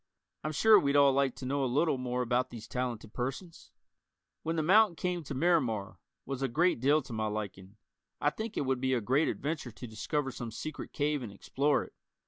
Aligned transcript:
I'm 0.43 0.51
sure 0.51 0.79
we'd 0.79 0.95
all 0.95 1.13
like 1.13 1.35
to 1.35 1.45
know 1.45 1.63
a 1.63 1.69
little 1.71 1.99
more 1.99 2.23
about 2.23 2.49
these 2.49 2.67
talented 2.67 3.13
persons. 3.13 3.69
"When 4.41 4.55
the 4.55 4.63
Mountain 4.63 4.95
Came 4.95 5.23
to 5.25 5.35
Miramar" 5.35 5.99
was 6.25 6.41
a 6.41 6.47
great 6.47 6.79
deal 6.79 7.03
to 7.03 7.13
my 7.13 7.27
liking. 7.27 7.77
I 8.19 8.31
think 8.31 8.57
it 8.57 8.65
would 8.65 8.81
be 8.81 8.95
a 8.95 8.99
great 8.99 9.27
adventure 9.27 9.69
to 9.69 9.85
discover 9.85 10.31
some 10.31 10.49
secret 10.49 10.91
cave 10.91 11.21
and 11.21 11.31
explore 11.31 11.83
it. 11.83 11.93